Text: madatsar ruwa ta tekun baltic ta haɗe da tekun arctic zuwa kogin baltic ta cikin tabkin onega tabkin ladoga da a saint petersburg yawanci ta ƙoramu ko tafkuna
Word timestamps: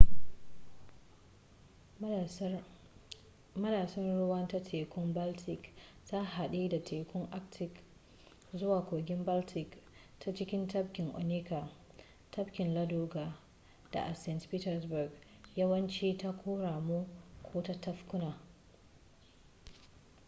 madatsar 3.61 4.03
ruwa 4.19 4.47
ta 4.47 4.59
tekun 4.59 5.13
baltic 5.13 5.69
ta 6.09 6.23
haɗe 6.23 6.69
da 6.69 6.83
tekun 6.83 7.27
arctic 7.31 7.69
zuwa 8.53 8.85
kogin 8.85 9.23
baltic 9.25 9.77
ta 10.19 10.33
cikin 10.33 10.67
tabkin 10.67 11.11
onega 11.15 11.69
tabkin 12.31 12.73
ladoga 12.73 13.35
da 13.91 14.01
a 14.05 14.15
saint 14.15 14.49
petersburg 14.49 15.09
yawanci 15.55 16.17
ta 16.17 16.31
ƙoramu 16.31 17.07
ko 17.43 17.61
tafkuna 17.61 18.35